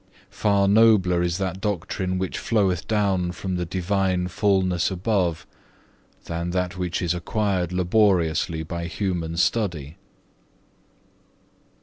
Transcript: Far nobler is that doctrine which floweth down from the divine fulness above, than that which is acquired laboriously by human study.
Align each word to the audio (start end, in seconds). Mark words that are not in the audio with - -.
Far 0.31 0.67
nobler 0.67 1.21
is 1.21 1.37
that 1.37 1.61
doctrine 1.61 2.17
which 2.17 2.39
floweth 2.39 2.87
down 2.87 3.31
from 3.33 3.55
the 3.55 3.67
divine 3.67 4.29
fulness 4.29 4.89
above, 4.89 5.45
than 6.25 6.49
that 6.49 6.75
which 6.75 7.03
is 7.03 7.13
acquired 7.13 7.71
laboriously 7.71 8.63
by 8.63 8.87
human 8.87 9.37
study. 9.37 9.97